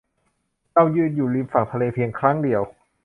[0.73, 2.61] เรายืนอยู่ริมฝั่งทะเลเพียงครั้งเดียว